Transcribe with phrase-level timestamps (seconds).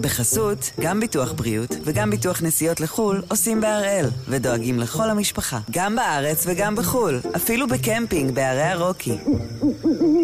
[0.00, 6.44] בחסות, גם ביטוח בריאות וגם ביטוח נסיעות לחו"ל עושים בהראל, ודואגים לכל המשפחה, גם בארץ
[6.46, 9.18] וגם בחו"ל, אפילו בקמפינג בערי הרוקי.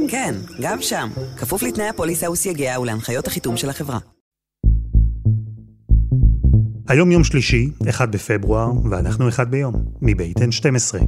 [0.09, 3.99] כן, גם שם, כפוף לתנאי הפוליסה וסייגיה ולהנחיות החיתום של החברה.
[6.89, 10.99] היום יום שלישי, 1 בפברואר, ואנחנו אחד ביום, מבית N12.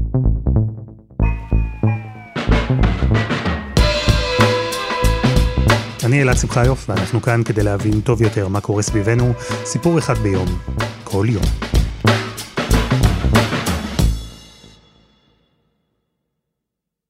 [6.08, 9.32] אני אלעד שמחיוף, ואנחנו כאן כדי להבין טוב יותר מה קורה סביבנו,
[9.64, 10.46] סיפור אחד ביום,
[11.04, 11.42] כל יום.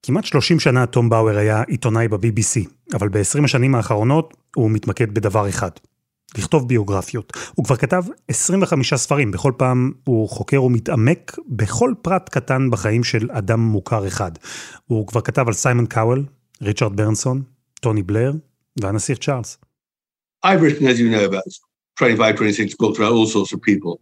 [0.03, 5.49] כמעט 30 שנה תום באואר היה עיתונאי ב-BBC, אבל ב-20 השנים האחרונות הוא מתמקד בדבר
[5.49, 5.71] אחד,
[6.39, 7.33] לכתוב ביוגרפיות.
[7.55, 13.29] הוא כבר כתב 25 ספרים, בכל פעם הוא חוקר ומתעמק בכל פרט קטן בחיים של
[13.31, 14.33] אדם מוכר אחד.
[14.87, 16.25] הוא כבר כתב על סיימון קאוול,
[16.63, 17.43] ריצ'רד ברנסון,
[17.81, 18.33] טוני בלר
[18.81, 19.59] והנסיך צ'ארלס.
[20.47, 21.43] I've written, as you know, about
[21.97, 24.01] 25, 26 books about all sorts of people.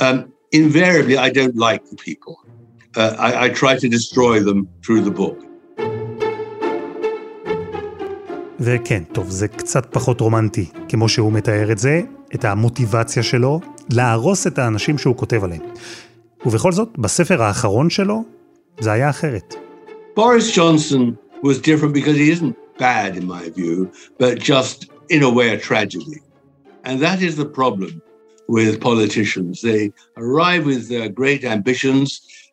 [0.00, 2.34] Um, invariably, I don't like the people.
[2.96, 5.38] Uh, I, I try to destroy them through the book.
[8.60, 12.00] וכן, טוב, זה קצת פחות רומנטי, כמו שהוא מתאר את זה,
[12.34, 13.60] את המוטיבציה שלו,
[13.92, 15.62] להרוס את האנשים שהוא כותב עליהם.
[16.46, 18.24] ובכל זאת, בספר האחרון שלו,
[18.80, 19.54] זה היה אחרת.
[20.16, 24.77] Boris Johnson was different because he isn't bad in my view, but just
[25.09, 26.19] in a way a tragedy.
[26.83, 28.01] And that is the problem
[28.47, 29.61] with politicians.
[29.61, 32.07] They arrive with uh, great ambitions,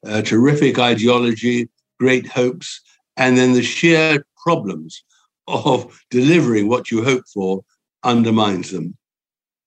[0.06, 2.80] uh, terrific ideology, great hopes,
[3.16, 5.02] and then the sheer problems
[5.48, 5.76] of
[6.10, 7.62] delivering what you hope for
[8.04, 8.94] undermines them.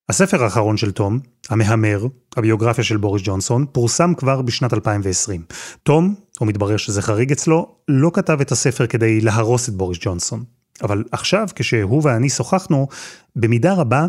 [0.10, 1.20] הספר האחרון של תום,
[1.51, 5.43] המהמר, הביוגרפיה של בוריס ג'ונסון, פורסם כבר בשנת 2020.
[5.83, 10.45] תום, או מתברר שזה חריג אצלו, לא כתב את הספר כדי להרוס את בוריס ג'ונסון.
[10.83, 12.89] אבל עכשיו, כשהוא ואני שוחחנו,
[13.37, 14.07] במידה רבה,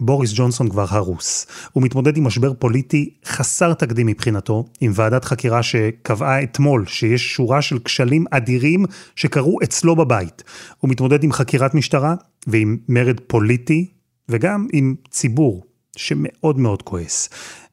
[0.00, 1.46] בוריס ג'ונסון כבר הרוס.
[1.72, 7.62] הוא מתמודד עם משבר פוליטי חסר תקדים מבחינתו, עם ועדת חקירה שקבעה אתמול שיש שורה
[7.62, 8.84] של כשלים אדירים
[9.16, 10.42] שקרו אצלו בבית.
[10.78, 12.14] הוא מתמודד עם חקירת משטרה
[12.46, 13.90] ועם מרד פוליטי,
[14.28, 15.64] וגם עם ציבור
[15.96, 17.28] שמאוד מאוד כועס.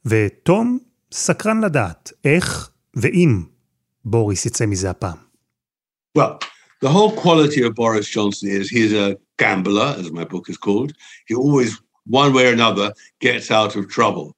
[0.05, 0.79] ותום
[1.11, 3.43] סקרן לדעת איך ואם
[4.05, 5.17] בוריס יצא מזה הפעם.
[6.17, 6.39] Well,
[6.85, 10.91] the whole quality of Boris Johnson is he's a gambler, as my book is called.
[11.27, 11.71] He always,
[12.21, 12.87] one way or another,
[13.23, 14.31] gets out of trouble.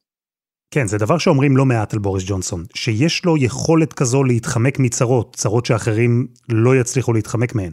[0.71, 5.35] כן, זה דבר שאומרים לא מעט על בוריס ג'ונסון, שיש לו יכולת כזו להתחמק מצרות,
[5.35, 7.71] צרות שאחרים לא יצליחו להתחמק מהן.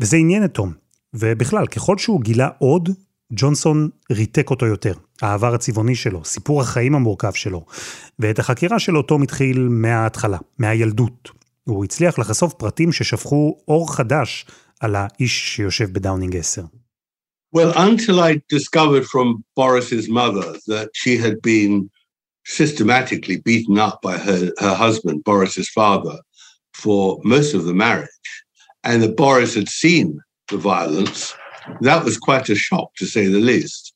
[0.00, 0.72] וזה עניין את תום.
[1.14, 2.88] ובכלל, ככל שהוא גילה עוד,
[3.32, 4.92] ג'ונסון ריתק אותו יותר.
[5.22, 7.66] העבר הצבעוני שלו, סיפור החיים המורכב שלו.
[8.18, 11.30] ואת החקירה שלו תום התחיל מההתחלה, מהילדות.
[11.64, 14.46] הוא הצליח לחשוף פרטים ששפכו אור חדש
[14.80, 16.62] על האיש שיושב בדאונינג 10.
[17.56, 21.88] Well, until I discovered from Boris's mother that she had been
[22.44, 26.16] systematically beaten up by her, her husband, Boris's father,
[26.74, 28.30] for most of the marriage,
[28.84, 30.06] and that Boris had seen
[30.50, 31.34] the violence,
[31.80, 33.92] that was quite a shock, to say the least.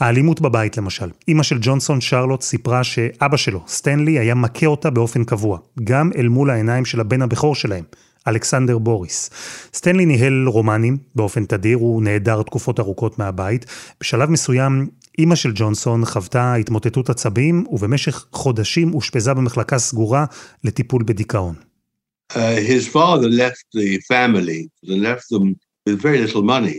[0.00, 1.10] האלימות בבית למשל.
[1.28, 6.28] אימא של ג'ונסון שרלוט סיפרה שאבא שלו, סטנלי, היה מכה אותה באופן קבוע, גם אל
[6.28, 7.84] מול העיניים של הבן הבכור שלהם,
[8.28, 9.30] אלכסנדר בוריס.
[9.74, 13.66] סטנלי ניהל רומנים באופן תדיר, הוא נעדר תקופות ארוכות מהבית.
[14.00, 14.88] בשלב מסוים,
[15.18, 20.24] אימא של ג'ונסון חוותה התמוטטות עצבים, ובמשך חודשים אושפזה במחלקה סגורה
[20.64, 21.54] לטיפול בדיכאון.
[22.32, 22.36] Uh,
[22.72, 25.46] his father left the family and left them
[25.86, 26.78] with very little money.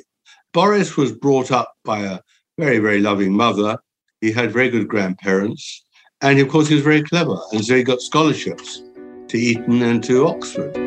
[0.53, 2.19] Boris was brought up by a
[2.57, 3.78] very, very loving mother.
[4.19, 5.63] He had very good grandparents.
[6.22, 7.38] And of course, he was very clever.
[7.53, 8.84] And so he got scholarships
[9.29, 10.78] to Eton and to Oxford.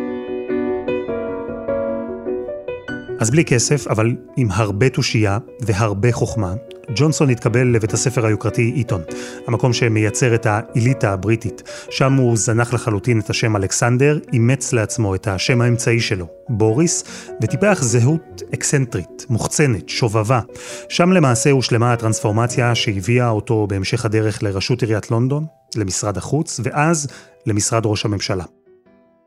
[3.20, 6.54] אז בלי כסף, אבל עם הרבה תושייה והרבה חוכמה,
[6.97, 9.03] ג'ונסון התקבל לבית הספר היוקרתי איתון,
[9.47, 11.62] המקום שמייצר את האליטה הבריטית.
[11.91, 17.05] שם הוא זנח לחלוטין את השם אלכסנדר, אימץ לעצמו את השם האמצעי שלו, בוריס,
[17.43, 20.41] וטיפח זהות אקסנטרית, מוחצנת, שובבה.
[20.89, 25.44] שם למעשה הושלמה הטרנספורמציה שהביאה אותו בהמשך הדרך לראשות עיריית לונדון,
[25.76, 27.08] למשרד החוץ, ואז
[27.47, 28.44] למשרד ראש הממשלה.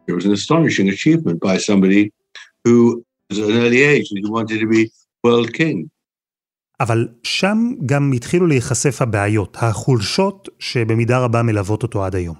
[0.09, 0.31] It was an
[2.65, 3.03] who,
[3.73, 4.07] age.
[6.80, 12.36] אבל שם גם התחילו להיחשף הבעיות, החולשות שבמידה רבה מלוות אותו עד היום.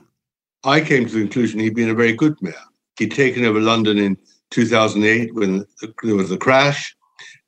[0.66, 2.66] I came to the conclusion he'd been a very good mayor.
[2.98, 4.16] He'd taken over London in
[4.50, 5.64] 2008 when
[6.04, 6.96] there was the crash,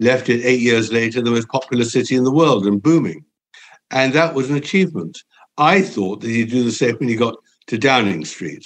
[0.00, 3.24] left it eight years later, the most popular city in the world and booming.
[3.90, 5.22] And that was an achievement.
[5.58, 7.36] I thought that he'd do the same when he got
[7.68, 8.64] to Downing Street.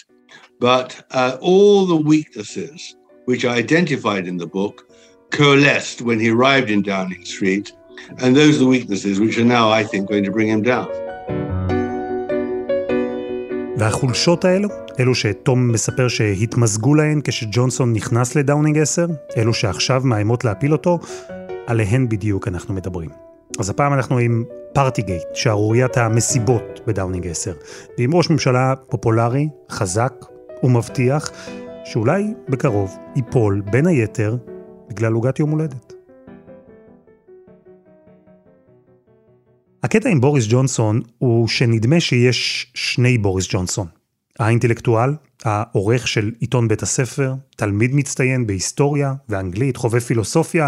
[0.61, 2.97] But uh, all the weaknesses
[3.27, 4.89] which I identified in the book
[5.31, 7.73] coalesced when he arrived in Downing Street
[8.10, 10.88] And those are the weaknesses which are now, I think, going to bring him down.
[13.78, 14.70] והחולשות האלו,
[15.00, 19.08] אלו שתום מספר שהתמזגו להן כשג'ונסון נכנס לדאונינג 10,
[19.38, 21.00] אלו שעכשיו מאיימות להפיל אותו,
[21.68, 23.10] עליהן בדיוק אנחנו מדברים.
[23.60, 27.54] אז הפעם אנחנו עם פארטיגייט, שערוריית המסיבות בדאונינג 10,
[27.98, 30.14] ועם ראש ממשלה פופולרי, חזק
[30.64, 31.32] ומבטיח,
[31.86, 34.38] שאולי בקרוב ייפול, בין היתר,
[34.90, 35.93] בגלל עוגת יום הולדת.
[39.84, 43.88] הקטע עם בוריס ג'ונסון הוא שנדמה שיש שני בוריס ג'ונסון.
[44.40, 45.10] האינטלקטואל,
[45.44, 50.68] העורך של עיתון בית הספר, תלמיד מצטיין בהיסטוריה ואנגלית, חובב פילוסופיה,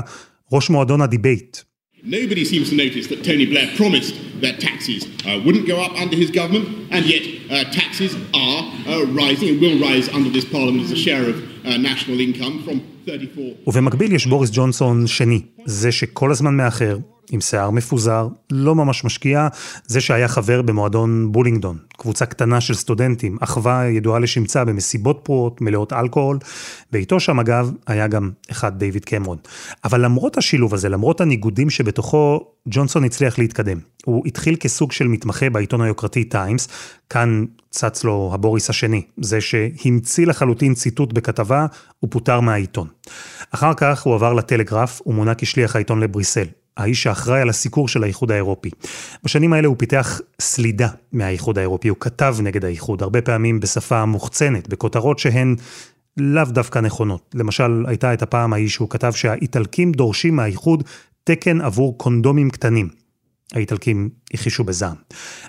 [0.52, 1.58] ראש מועדון ה debate.
[2.04, 6.18] Nobody seems to notice that Tony Blair promised that taxes uh, wouldn't go up under
[6.24, 6.66] his government,
[6.96, 8.12] and yet uh, taxes
[8.46, 12.18] are uh, rising and will rise under this parliament as a share of uh, national
[12.28, 13.54] income from 34.
[13.68, 16.98] ובמקביל יש בוריס ג'ונסון שני, זה שכל הזמן מאחר,
[17.32, 19.48] עם שיער מפוזר, לא ממש משקיע,
[19.86, 25.94] זה שהיה חבר במועדון בולינגדון, קבוצה קטנה של סטודנטים, אחווה ידועה לשמצה במסיבות פרועות, מלאות
[25.94, 26.40] אלכוהול,
[26.92, 29.38] ואיתו שם אגב היה גם אחד דיוויד קמרון.
[29.84, 32.40] אבל למרות השילוב הזה, למרות הניגודים שבתוכו,
[32.70, 33.80] ג'ונסון הצליח להתקדם.
[34.06, 36.68] הוא התחיל כסוג של מתמחה בעיתון היוקרתי טיימס,
[37.10, 41.66] כאן צץ לו הבוריס השני, זה שהמציא לחלוטין ציטוט בכתבה,
[42.00, 42.88] הוא פוטר מהעיתון.
[43.52, 46.46] אחר כך הוא עבר לטלגרף ומונה כשליח העיתון לבריסל.
[46.78, 48.70] האיש שאחראי על הסיקור של האיחוד האירופי.
[49.24, 54.68] בשנים האלה הוא פיתח סלידה מהאיחוד האירופי, הוא כתב נגד האיחוד, הרבה פעמים בשפה מוחצנת,
[54.68, 55.56] בכותרות שהן
[56.18, 57.36] לאו דווקא נכונות.
[57.36, 60.84] למשל, הייתה את הפעם ההיא שהוא כתב שהאיטלקים דורשים מהאיחוד
[61.24, 62.90] תקן עבור קונדומים קטנים.
[63.54, 64.96] האיטלקים הכחישו בזעם.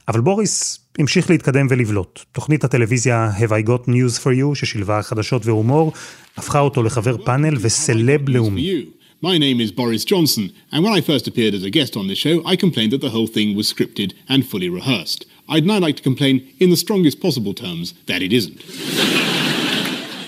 [0.08, 2.20] אבל בוריס המשיך להתקדם ולבלוט.
[2.32, 5.92] תוכנית הטלוויזיה Have I Got News for You, ששילבה חדשות והומור,
[6.36, 8.86] הפכה אותו לחבר פאנל וסלב לאומי.
[9.22, 12.18] My name is Boris Johnson, and when I first appeared as a guest on this
[12.18, 15.24] show, I complained that the whole thing was scripted and fully rehearsed.
[15.48, 18.60] I'd now like to complain in the strongest possible terms that it isn't.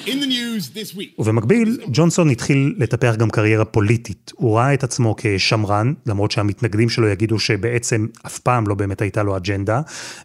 [0.06, 1.14] In the news this week.
[1.18, 4.32] ובמקביל, ג'ונסון התחיל לטפח גם קריירה פוליטית.
[4.34, 9.22] הוא ראה את עצמו כשמרן, למרות שהמתנגדים שלו יגידו שבעצם אף פעם לא באמת הייתה
[9.22, 9.80] לו אג'נדה.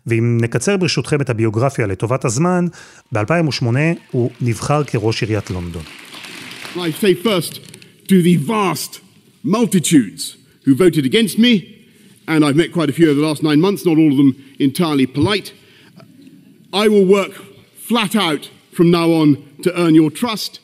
[0.08, 2.66] ואם נקצר ברשותכם את הביוגרפיה לטובת הזמן,
[3.12, 3.66] ב-2008
[4.12, 5.84] הוא נבחר כראש עיריית לונדון.
[6.76, 7.73] I say first,
[8.08, 9.02] to the vast
[9.44, 11.54] multitudes who voted against me,
[12.28, 14.36] and I've met quite a few over the last nine months, not all of them
[14.60, 15.54] entirely polite.
[16.74, 17.34] I will work
[17.76, 19.28] flat out from now on
[19.64, 20.60] to earn your trust.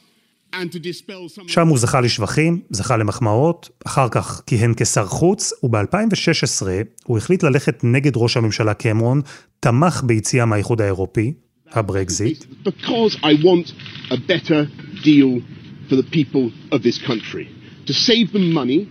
[0.54, 1.48] and to dispel some...
[1.48, 6.64] שם הוא זכה לשבחים, זכה למחמאות, אחר כך כיהן כשר חוץ, וב-2016
[7.04, 9.22] הוא החליט ללכת נגד ראש הממשלה קמרון,
[9.60, 11.34] תמך ביציאה מהאיחוד האירופי,
[11.72, 12.46] הברקזיט.
[12.66, 13.74] Because I want
[14.12, 14.66] a better
[15.04, 15.42] deal
[15.90, 17.46] for the people of this country.
[17.90, 18.82] To save them money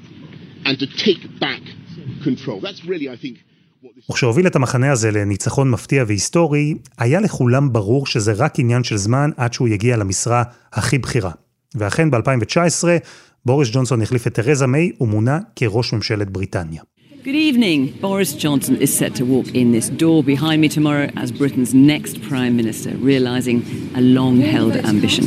[0.66, 1.62] and to take back
[2.26, 2.60] control.
[2.60, 3.36] That's really, I think.
[4.10, 9.30] וכשהוביל את המחנה הזה לניצחון מפתיע והיסטורי, היה לכולם ברור שזה רק עניין של זמן
[9.36, 10.42] עד שהוא יגיע למשרה
[10.72, 11.30] הכי בכירה.
[11.74, 12.84] ואכן ב-2019,
[13.44, 16.82] בוריס ג'ונסון החליף את תרזה מיי ומונה כראש ממשלת בריטניה.
[17.24, 17.98] Good evening.
[18.00, 22.22] Boris Johnson is set to walk in this door behind me tomorrow as Britain's next
[22.28, 23.58] Prime Minister, realising
[23.96, 25.24] a long held ambition.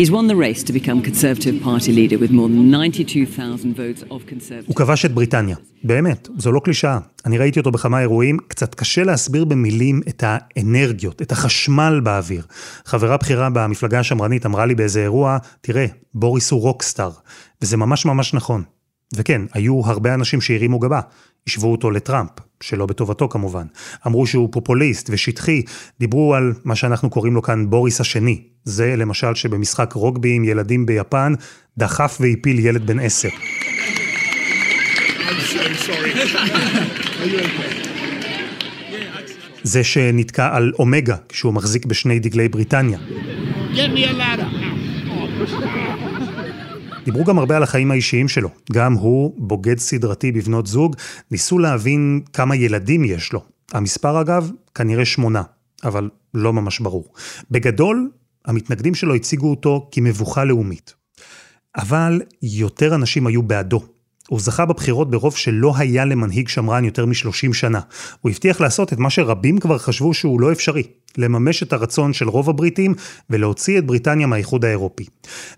[0.00, 4.26] He's won the race to become Conservative Party leader with more than 92,000 votes of
[4.26, 4.66] Conservative.
[4.66, 5.56] הוא כבש את בריטניה.
[5.84, 6.98] באמת, זו לא קלישאה.
[7.26, 12.46] אני ראיתי אותו בכמה אירועים, קצת קשה להסביר במילים את האנרגיות, את החשמל באוויר.
[12.84, 17.10] חברה בכירה במפלגה השמרנית אמרה לי באיזה אירוע, תראה, בוריס הוא רוקסטאר.
[17.62, 18.62] וזה ממש ממש נכון.
[19.14, 21.00] וכן, היו הרבה אנשים שהרימו גבה.
[21.46, 22.30] השוו אותו לטראמפ,
[22.60, 23.66] שלא בטובתו כמובן.
[24.06, 25.62] אמרו שהוא פופוליסט ושטחי,
[26.00, 28.42] דיברו על מה שאנחנו קוראים לו כאן בוריס השני.
[28.64, 31.34] זה למשל שבמשחק רוגבי עם ילדים ביפן,
[31.78, 33.28] דחף והפיל ילד בן עשר.
[39.62, 42.98] זה שנתקע על אומגה כשהוא מחזיק בשני דגלי בריטניה.
[43.74, 44.48] Get me a ladder.
[47.04, 48.48] דיברו גם הרבה על החיים האישיים שלו.
[48.72, 50.96] גם הוא, בוגד סדרתי בבנות זוג,
[51.30, 53.42] ניסו להבין כמה ילדים יש לו.
[53.72, 55.42] המספר אגב, כנראה שמונה,
[55.84, 57.12] אבל לא ממש ברור.
[57.50, 58.10] בגדול,
[58.44, 60.94] המתנגדים שלו הציגו אותו כמבוכה לאומית.
[61.76, 63.82] אבל יותר אנשים היו בעדו.
[64.28, 67.80] הוא זכה בבחירות ברוב שלא היה למנהיג שמרן יותר מ-30 שנה.
[68.20, 70.82] הוא הבטיח לעשות את מה שרבים כבר חשבו שהוא לא אפשרי,
[71.18, 72.94] לממש את הרצון של רוב הבריטים
[73.30, 75.04] ולהוציא את בריטניה מהאיחוד האירופי.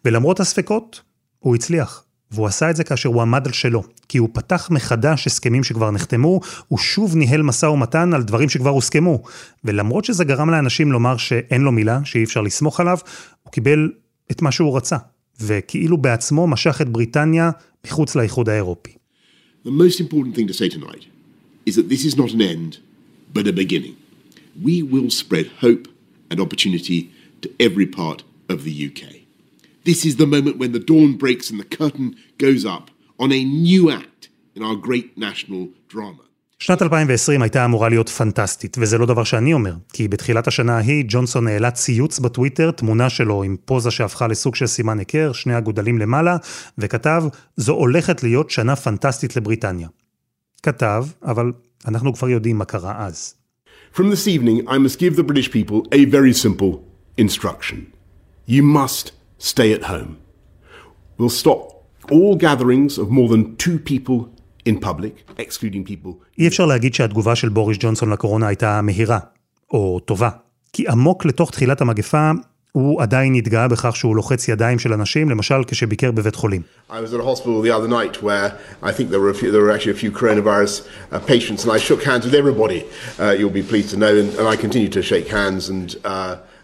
[0.05, 1.01] ולמרות הספקות,
[1.45, 2.05] הוא הצליח.
[2.31, 5.91] והוא עשה את זה כאשר הוא עמד על שלו, כי הוא פתח מחדש הסכמים שכבר
[5.91, 9.23] נחתמו, הוא שוב ניהל משא ומתן על דברים שכבר הוסכמו.
[9.65, 12.99] ולמרות שזה גרם לאנשים לומר שאין לו מילה, שאי אפשר לסמוך עליו,
[13.43, 13.91] הוא קיבל
[14.31, 14.97] את מה שהוא רצה,
[15.41, 17.51] וכאילו בעצמו משך את בריטניה
[17.87, 18.93] מחוץ לאיחוד האירופי.
[19.65, 20.01] The most.
[29.85, 32.91] This is the moment when the dawn breaks and the curtain goes up
[33.23, 34.23] on a new act
[34.57, 36.25] in our great national drama.
[36.59, 41.05] שנת 2020 הייתה אמורה להיות פנטסטית, וזה לא דבר שאני אומר, כי בתחילת השנה ההיא
[41.09, 45.99] ג'ונסון העלה ציוץ בטוויטר, תמונה שלו עם פוזה שהפכה לסוג של סימן היכר, שני הגודלים
[45.99, 46.37] למעלה,
[46.79, 47.25] וכתב,
[47.57, 49.89] זו הולכת להיות שנה פנטסטית לבריטניה.
[50.63, 51.53] כתב, אבל
[51.87, 53.35] אנחנו כבר יודעים מה קרה אז.
[53.95, 56.73] From this evening, I must give the British people a very simple
[57.19, 57.79] instruction.
[58.49, 59.11] You must
[59.53, 60.13] stay at home.
[61.19, 61.61] We'll stop
[62.11, 64.19] all gatherings of more than two people
[64.65, 66.13] in public, excluding people.
[66.39, 69.19] אי אפשר להגיד שהתגובה של בוריס ג'ונסון לקורונה הייתה מהירה,
[69.71, 70.29] או טובה.
[70.73, 72.31] כי עמוק לתוך תחילת המגפה,
[72.73, 76.63] הוא עדיין התגאה בכך שהוא לוחץ ידיים של אנשים, למשל כשביקר בבית חולים.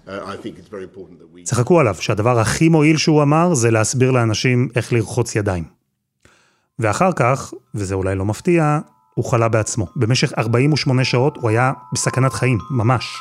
[0.07, 1.45] Uh, uh, uh, uh.
[1.45, 5.65] צחקו עליו שהדבר הכי מועיל שהוא אמר זה להסביר לאנשים איך לרחוץ ידיים.
[6.79, 8.79] ואחר כך, וזה אולי לא מפתיע,
[9.15, 9.87] הוא חלה בעצמו.
[9.97, 13.17] במשך 48 שעות הוא היה בסכנת חיים, ממש.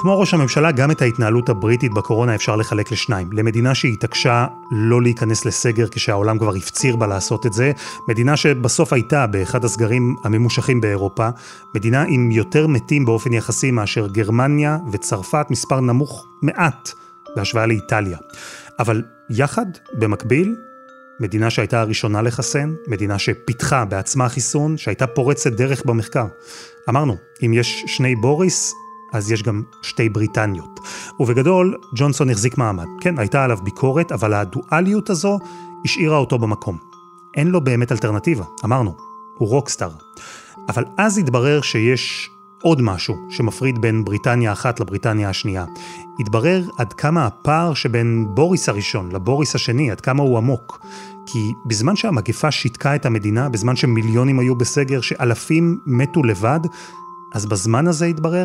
[0.00, 3.32] וכמו ראש הממשלה, גם את ההתנהלות הבריטית בקורונה אפשר לחלק לשניים.
[3.32, 7.72] למדינה שהתעקשה לא להיכנס לסגר כשהעולם כבר הפציר בה לעשות את זה,
[8.08, 11.28] מדינה שבסוף הייתה באחד הסגרים הממושכים באירופה,
[11.74, 16.90] מדינה עם יותר מתים באופן יחסי מאשר גרמניה וצרפת, מספר נמוך מעט
[17.36, 18.18] בהשוואה לאיטליה.
[18.78, 20.56] אבל יחד, במקביל,
[21.20, 26.26] מדינה שהייתה הראשונה לחסן, מדינה שפיתחה בעצמה חיסון, שהייתה פורצת דרך במחקר.
[26.88, 28.74] אמרנו, אם יש שני בוריס,
[29.12, 30.80] אז יש גם שתי בריטניות.
[31.20, 32.86] ובגדול, ג'ונסון החזיק מעמד.
[33.00, 35.38] כן, הייתה עליו ביקורת, אבל הדואליות הזו
[35.84, 36.76] השאירה אותו במקום.
[37.34, 38.96] אין לו באמת אלטרנטיבה, אמרנו,
[39.38, 39.90] הוא רוקסטאר.
[40.68, 42.30] אבל אז התברר שיש
[42.62, 45.64] עוד משהו שמפריד בין בריטניה אחת לבריטניה השנייה.
[46.20, 50.80] התברר עד כמה הפער שבין בוריס הראשון לבוריס השני, עד כמה הוא עמוק.
[51.26, 56.60] כי בזמן שהמגפה שיתקה את המדינה, בזמן שמיליונים היו בסגר, שאלפים מתו לבד,
[57.34, 58.44] אז בזמן הזה התברר,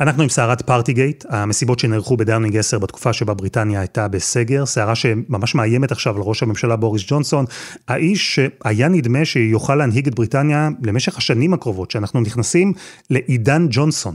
[0.00, 5.54] אנחנו עם סערת פארטיגייט, המסיבות שנערכו בדאונינג 10 בתקופה שבה בריטניה הייתה בסגר, סערה שממש
[5.54, 7.44] מאיימת עכשיו על ראש הממשלה בוריס ג'ונסון,
[7.88, 12.72] האיש שהיה נדמה שיוכל להנהיג את בריטניה למשך השנים הקרובות, שאנחנו נכנסים
[13.10, 14.14] לעידן ג'ונסון.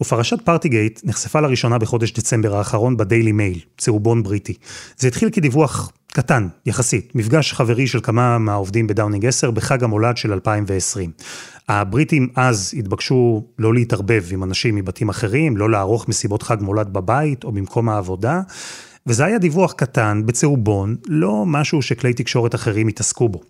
[0.00, 4.54] ופרשת פארטיגייט נחשפה לראשונה בחודש דצמבר האחרון בדיילי מייל, צהובון בריטי.
[4.98, 10.32] זה התחיל כדיווח קטן, יחסית, מפגש חברי של כמה מהעובדים בדאונינג 10 בחג המולד של
[10.32, 11.10] 2020.
[11.68, 17.44] הבריטים אז התבקשו לא להתערבב עם אנשים מבתים אחרים, לא לערוך מסיבות חג מולד בבית
[17.44, 18.40] או במקום העבודה,
[19.06, 23.40] וזה היה דיווח קטן, בצהובון, לא משהו שכלי תקשורת אחרים התעסקו בו.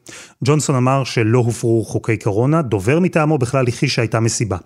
[0.45, 4.57] ג'ונסון אמר שלא הופרו חוקי קורונה, דובר מטעמו בכלל הכחיש שהייתה מסיבה.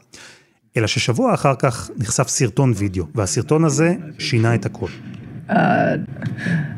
[0.77, 4.89] אלא ששבוע אחר כך נחשף סרטון וידאו, והסרטון הזה שינה את הכל.
[5.49, 5.99] Uh,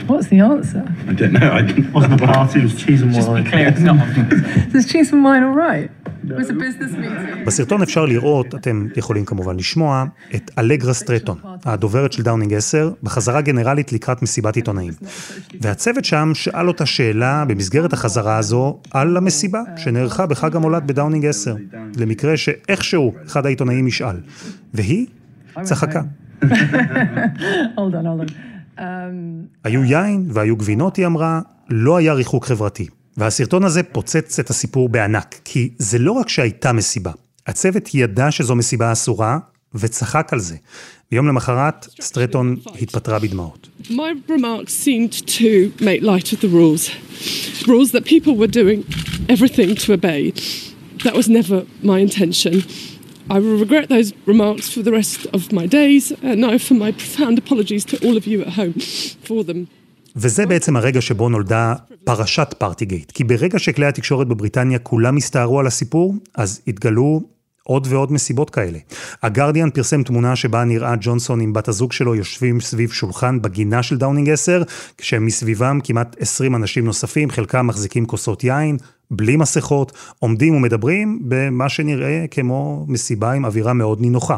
[0.09, 0.85] what's the answer?
[1.09, 1.53] I don't know.
[1.53, 2.59] I didn't, wasn't a party.
[2.61, 3.23] It was cheese and wine.
[3.23, 4.75] Just be clear, it's not.
[4.75, 5.91] Is cheese and wine all right?
[6.29, 7.45] It was a business meeting.
[7.47, 10.05] בסרטון אפשר לראות, אתם יכולים כמובן לשמוע,
[10.35, 14.93] את אלגרה סטרטון, הדוברת של דאונינג 10, בחזרה גנרלית לקראת מסיבת עיתונאים.
[15.61, 21.57] והצוות שם שאל אותה שאלה במסגרת החזרה הזו על המסיבה שנערכה בחג המולד בדאונינג 10,
[21.97, 24.17] למקרה שאיכשהו אחד העיתונאים ישאל.
[24.75, 25.07] והיא
[25.63, 26.01] צחקה.
[27.77, 28.56] hold on, hold on.
[28.79, 28.81] Um,
[29.65, 32.87] היו יין והיו גבינות, היא אמרה, לא היה ריחוק חברתי.
[33.17, 37.13] והסרטון הזה פוצץ את הסיפור בענק, כי זה לא רק שהייתה מסיבה.
[37.47, 39.39] הצוות ידע שזו מסיבה אסורה,
[39.75, 40.57] וצחק על זה.
[41.11, 43.69] ביום למחרת, סטרטון התפטרה בדמעות.
[50.99, 52.55] That was never my intention.
[53.29, 56.93] I will regret those remarks for the rest of my days, and I offer my
[56.93, 58.79] profound apologies to all of you at home
[59.29, 59.67] for them.
[60.17, 63.11] וזה בעצם הרגע שבו נולדה פרשת פארטיגייט.
[63.11, 67.21] כי ברגע שכלי התקשורת בבריטניה כולם הסתערו על הסיפור, אז התגלו
[67.67, 68.79] עוד ועוד מסיבות כאלה.
[69.23, 73.99] הגרדיאן פרסם תמונה שבה נראה ג'ונסון עם בת הזוג שלו יושבים סביב שולחן בגינה של
[73.99, 74.63] דאונינג 10,
[74.99, 78.77] כשמסביבם כמעט 20 אנשים נוספים, חלקם מחזיקים כוסות יין,
[79.11, 84.37] בלי מסכות, עומדים ומדברים במה שנראה כמו מסיבה עם אווירה מאוד נינוחה.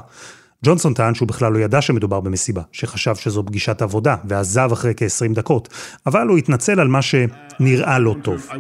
[0.65, 5.35] ג'ונסון טען שהוא בכלל לא ידע שמדובר במסיבה, שחשב שזו פגישת עבודה, ועזב אחרי כ-20
[5.35, 5.69] דקות,
[6.07, 8.49] אבל הוא התנצל על מה שנראה לא טוב.
[8.49, 8.53] Uh,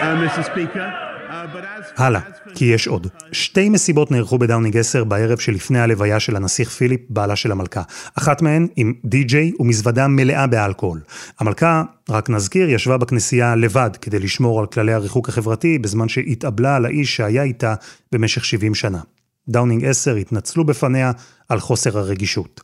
[0.00, 1.09] uh, Mr.
[1.96, 2.20] הלאה,
[2.54, 3.06] כי יש עוד.
[3.32, 7.82] שתי מסיבות נערכו בדאונינג 10 בערב שלפני הלוויה של הנסיך פיליפ, בעלה של המלכה.
[8.14, 11.00] אחת מהן עם די-ג'יי ומזוודה מלאה באלכוהול.
[11.38, 16.86] המלכה, רק נזכיר, ישבה בכנסייה לבד כדי לשמור על כללי הריחוק החברתי, בזמן שהתאבלה על
[16.86, 17.74] האיש שהיה איתה
[18.12, 19.00] במשך 70 שנה.
[19.48, 21.12] דאונינג 10 התנצלו בפניה
[21.48, 22.60] על חוסר הרגישות.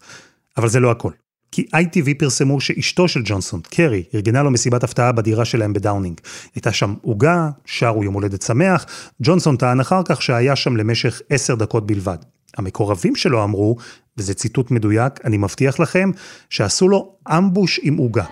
[0.57, 1.12] אבל זה לא הכל.
[1.52, 6.20] כי ITV פרסמו שאשתו של ג'ונסון, קרי, ארגנה לו מסיבת הפתעה בדירה שלהם בדאונינג.
[6.54, 8.86] הייתה שם עוגה, שרו יום הולדת שמח,
[9.22, 12.18] ג'ונסון טען אחר כך שהיה שם למשך עשר דקות בלבד.
[12.56, 13.76] המקורבים שלו אמרו,
[14.18, 16.10] וזה ציטוט מדויק, אני מבטיח לכם,
[16.50, 18.24] שעשו לו ambush עם עוגה.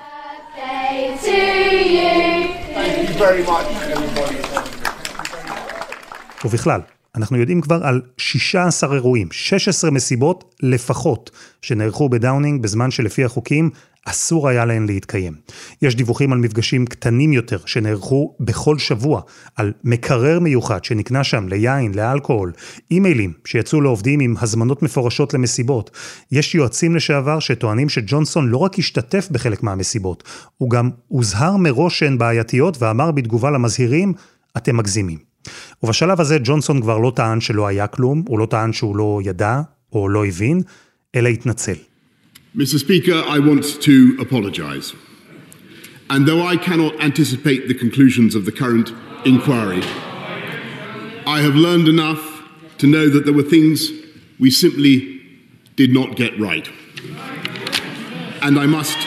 [6.45, 6.81] ובכלל,
[7.17, 11.31] אנחנו יודעים כבר על 16 אירועים, 16 מסיבות לפחות,
[11.63, 13.71] שנערכו בדאונינג בזמן שלפי החוקים
[14.07, 15.35] אסור היה להן להתקיים.
[15.83, 19.21] יש דיווחים על מפגשים קטנים יותר שנערכו בכל שבוע,
[19.57, 22.53] על מקרר מיוחד שנקנה שם ליין, לאלכוהול,
[22.91, 25.91] אימיילים שיצאו לעובדים עם הזמנות מפורשות למסיבות.
[26.33, 30.25] יש יועצים לשעבר שטוענים שג'ונסון לא רק השתתף בחלק מהמסיבות,
[30.59, 34.13] הוא גם הוזהר מראש שהן בעייתיות ואמר בתגובה למזהירים,
[34.57, 35.34] אתם מגזימים.
[35.85, 39.61] ובשלב הזה ג'ונסון כבר לא טען שלא היה כלום, הוא לא טען שהוא לא ידע
[39.93, 40.63] או לא הבין,
[41.15, 41.75] אלא התנצל.
[42.57, 42.79] Mr.
[42.79, 44.87] Speaker, I want to apologize.
[46.13, 48.89] And though I cannot anticipate the conclusions of the current
[49.33, 49.83] inquiry,
[51.37, 52.23] I have learned enough
[52.81, 53.79] to know that there were things
[54.45, 54.95] we simply
[55.81, 56.67] did not get right.
[58.47, 58.99] And I must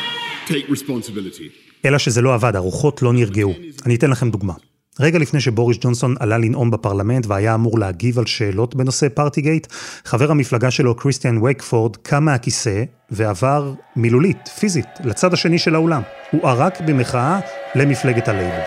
[0.51, 1.49] take responsibility.
[1.85, 3.53] אלא שזה לא עבד, הרוחות לא נרגעו.
[3.85, 4.53] אני אתן לכם דוגמה.
[4.99, 9.67] רגע לפני שבוריס ג'ונסון עלה לנאום בפרלמנט והיה אמור להגיב על שאלות בנושא פארטיגייט,
[10.05, 16.01] חבר המפלגה שלו, קריסטיאן וייקפורד, קם מהכיסא ועבר מילולית, פיזית, לצד השני של האולם.
[16.31, 17.39] הוא ערק במחאה
[17.75, 18.63] למפלגת הלייבור.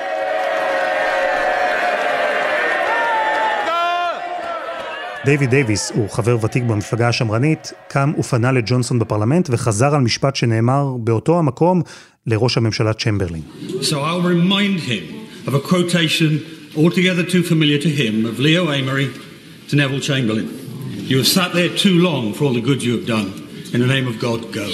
[5.25, 10.97] דייוויד דייוויס הוא חבר ותיק במפלגה השמרנית, קם ופנה לג'ונסון בפרלמנט וחזר על משפט שנאמר
[10.99, 11.83] באותו המקום
[12.27, 13.43] לראש הממשלה צ'מברלין.
[13.81, 15.20] So I'll remind him
[15.53, 19.13] of a quotation altogether too familiar to him of Leo Amory
[19.69, 20.49] to Neville Chamberlain.
[21.09, 23.33] You have sat there too long for all the good you have done.
[23.75, 24.71] In the name of God, go.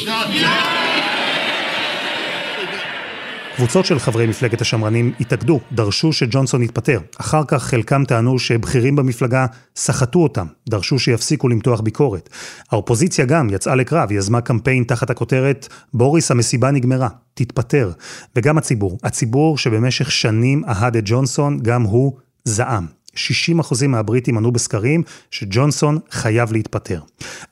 [3.57, 7.01] קבוצות של חברי מפלגת השמרנים התאגדו, דרשו שג'ונסון יתפטר.
[7.21, 12.29] אחר כך חלקם טענו שבכירים במפלגה סחטו אותם, דרשו שיפסיקו למתוח ביקורת.
[12.73, 17.93] האופוזיציה גם יצאה לקרב, יזמה קמפיין תחת הכותרת בוריס המסיבה נגמרה, תתפטר.
[18.37, 22.13] וגם הציבור, הציבור שבמשך שנים אהד את ג'ונסון, גם הוא
[22.45, 22.96] זעם.
[23.17, 27.01] 60% מהבריטים ענו בסקרים שג'ונסון חייב להתפטר.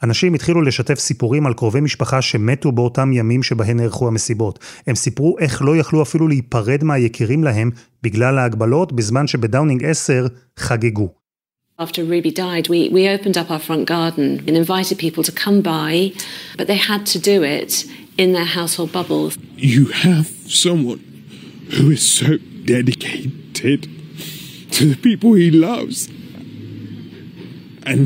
[0.03, 4.59] אנשים התחילו לשתף סיפורים על קרובי משפחה שמתו באותם ימים שבהן נערכו המסיבות.
[4.87, 7.70] הם סיפרו איך לא יכלו אפילו להיפרד מהיקירים להם
[8.03, 10.27] בגלל ההגבלות, בזמן שבדאונינג 10
[10.59, 11.09] חגגו.
[11.77, 15.61] After Ruby died, we, we opened up our front garden and invited people to come
[15.61, 16.12] by,
[16.57, 17.85] but they had to do it
[18.16, 19.37] in their household bubbles.
[19.57, 21.03] You have someone
[21.77, 23.88] who is so dedicated
[24.74, 26.08] to the people he loves.
[27.84, 28.04] And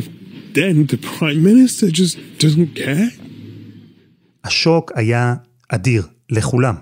[0.54, 3.10] then the Prime Minister just doesn't care.
[4.44, 5.36] השוק היה
[5.70, 6.76] אדיר, לכולם.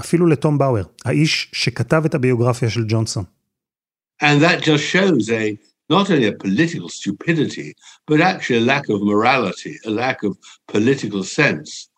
[0.00, 3.24] אפילו לתום באואר, האיש שכתב את הביוגרפיה של ג'ונסון.
[4.22, 5.58] And that just shows a
[5.90, 7.74] not only a political stupidity,
[8.06, 10.36] but actually a lack of morality, a lack of
[10.68, 11.88] political sense.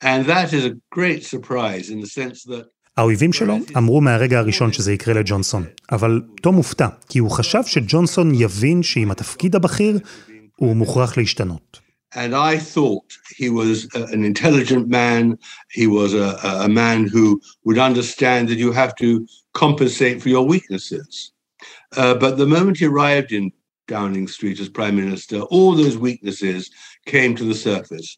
[0.00, 2.66] And that is a great surprise in the sense that
[2.97, 8.31] האויבים שלו אמרו מהרגע הראשון שזה יקרה לג'ונסון, אבל תום הופתע, כי הוא חשב שג'ונסון
[8.35, 9.99] יבין שעם התפקיד הבכיר,
[10.55, 11.79] הוא מוכרח להשתנות.
[12.15, 13.09] And I thought
[13.41, 13.77] he was
[14.15, 15.37] an intelligent man.
[15.79, 16.29] He was a,
[16.67, 17.25] a man who
[17.65, 19.09] would understand that you have to
[19.63, 21.31] compensate for your weaknesses.
[21.97, 23.51] Uh, but the moment he arrived in
[23.93, 26.61] Downing Street as Prime Minister, all those weaknesses
[27.05, 28.17] came to the surface.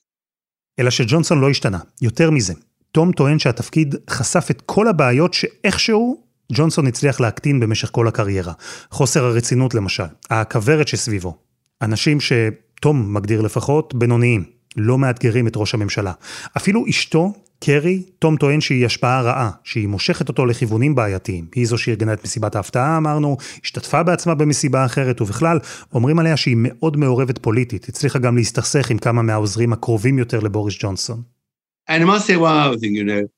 [0.79, 1.79] אלא שג'ונסון לא השתנה.
[2.01, 2.53] יותר מזה,
[2.91, 8.53] תום טוען שהתפקיד חשף את כל הבעיות שאיכשהו ג'ונסון הצליח להקטין במשך כל הקריירה.
[8.91, 11.37] חוסר הרצינות למשל, הכוורת שסביבו.
[11.81, 14.43] אנשים שתום מגדיר לפחות בינוניים,
[14.75, 16.13] לא מאתגרים את ראש הממשלה.
[16.57, 21.45] אפילו אשתו, קרי, תום טוען שהיא השפעה רעה, שהיא מושכת אותו לכיוונים בעייתיים.
[21.55, 25.59] היא זו שארגנה את מסיבת ההפתעה, אמרנו, השתתפה בעצמה במסיבה אחרת, ובכלל,
[25.93, 30.75] אומרים עליה שהיא מאוד מעורבת פוליטית, הצליחה גם להסתכסך עם כמה מהעוזרים הקרובים יותר לבוריס
[30.79, 31.21] ג'ונסון.
[31.88, 33.28] And I must say one other thing, you know,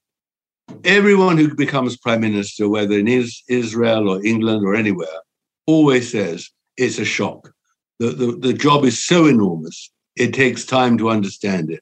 [0.85, 5.19] everyone who becomes prime minister, whether in Israel or England or anywhere,
[5.67, 7.53] always says it's a shock.
[7.99, 11.81] The, the, the job is so enormous, it takes time to understand it.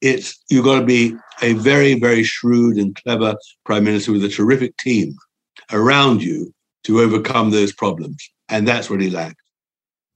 [0.00, 4.28] It's you've got to be a very, very shrewd and clever prime minister with a
[4.28, 5.14] terrific team
[5.72, 6.52] around you
[6.84, 8.28] to overcome those problems.
[8.48, 9.36] And that's what he lacked.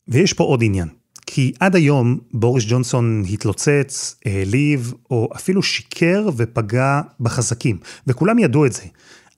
[0.09, 0.89] ויש פה עוד עניין.
[1.34, 8.74] כי עד היום בוריס ג'ונסון התלוצץ, העליב, או אפילו שיקר ופגע בחזקים, וכולם ידעו את
[8.74, 8.84] זה.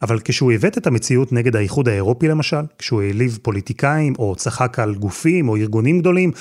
[0.02, 4.96] אבל כשהוא עיוות את המציאות נגד האיחוד האירופי למשל, כשהוא העליב פוליטיקאים, או צחק על
[4.96, 6.32] גופים או ארגונים גדולים,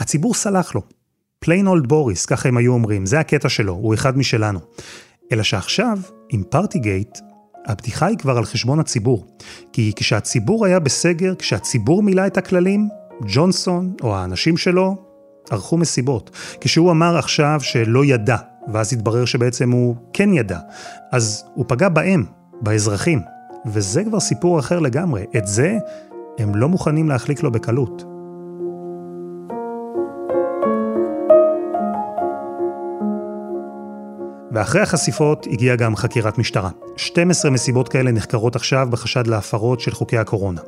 [0.00, 0.82] הציבור סלח לו.
[1.38, 4.58] plain old Boris, ככה הם היו אומרים, זה הקטע שלו, הוא אחד משלנו.
[5.32, 5.98] אלא שעכשיו,
[6.32, 7.18] עם פארטיגייט,
[7.66, 9.26] הבדיחה היא כבר על חשבון הציבור.
[9.72, 12.88] כי כשהציבור היה בסגר, כשהציבור מילא את הכללים,
[13.22, 14.96] ג'ונסון או האנשים שלו
[15.50, 16.30] ערכו מסיבות.
[16.60, 18.36] כשהוא אמר עכשיו שלא ידע,
[18.72, 20.58] ואז התברר שבעצם הוא כן ידע,
[21.12, 22.24] אז הוא פגע בהם,
[22.60, 23.20] באזרחים.
[23.66, 25.24] וזה כבר סיפור אחר לגמרי.
[25.36, 25.78] את זה
[26.38, 28.04] הם לא מוכנים להחליק לו בקלות.
[34.56, 36.70] ואחרי החשיפות הגיעה גם חקירת משטרה.
[36.96, 40.60] 12 מסיבות כאלה נחקרות עכשיו בחשד להפרות של חוקי הקורונה.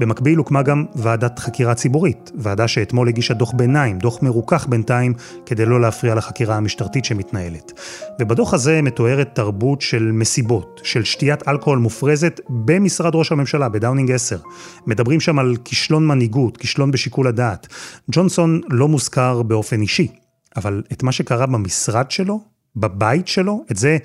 [0.00, 5.14] במקביל הוקמה גם ועדת חקירה ציבורית, ועדה שאתמול הגישה דוח ביניים, דוח מרוכך בינתיים,
[5.46, 7.72] כדי לא להפריע לחקירה המשטרתית שמתנהלת.
[8.20, 14.38] ובדוח הזה מתוארת תרבות של מסיבות, של שתיית אלכוהול מופרזת במשרד ראש הממשלה, בדאונינג 10.
[14.86, 17.66] מדברים שם על כישלון מנהיגות, כישלון בשיקול הדעת.
[18.10, 20.08] ג'ונסון לא מוזכר באופן אישי,
[20.56, 23.96] אבל את מה שקרה במשרד שלו, בבית שלו, את זה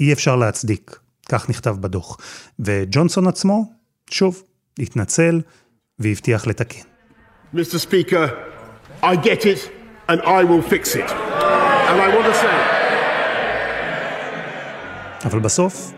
[0.00, 0.98] אי אפשר להצדיק.
[1.28, 2.16] כך נכתב בדוח.
[2.58, 3.72] וג'ונסון עצמו,
[4.10, 4.42] שוב,
[4.78, 5.40] התנצל
[5.98, 6.80] והבטיח לתקן.
[7.54, 7.56] Mr.
[7.56, 8.28] Speaker,
[9.02, 9.70] I get it
[10.08, 11.10] and I will fix it.
[11.88, 12.74] And I want to say...
[15.24, 15.92] אבל בסוף,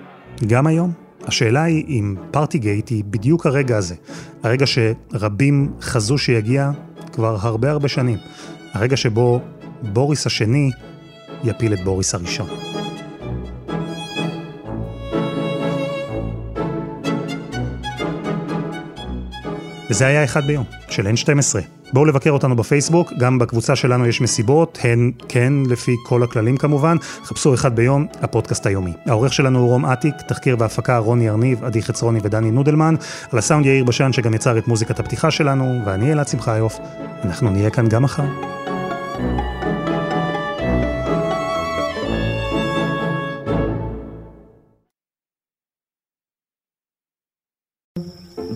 [0.47, 3.95] גם היום, השאלה היא אם פארטיגייט היא בדיוק הרגע הזה.
[4.43, 6.71] הרגע שרבים חזו שיגיע
[7.13, 8.19] כבר הרבה הרבה שנים.
[8.73, 9.41] הרגע שבו
[9.83, 10.71] בוריס השני
[11.45, 12.49] יפיל את בוריס הראשון.
[19.91, 21.77] וזה היה אחד ביום, של N12.
[21.93, 26.97] בואו לבקר אותנו בפייסבוק, גם בקבוצה שלנו יש מסיבות, הן כן לפי כל הכללים כמובן,
[27.25, 28.93] חפשו אחד ביום, הפודקאסט היומי.
[29.07, 32.95] העורך שלנו הוא רום אטיק, תחקיר והפקה רוני ארניב, עדי חצרוני ודני נודלמן,
[33.33, 36.79] על הסאונד יאיר בשן שגם יצר את מוזיקת הפתיחה שלנו, ואני אלעד שמחיוף,
[37.25, 38.66] אנחנו נהיה כאן גם מחר.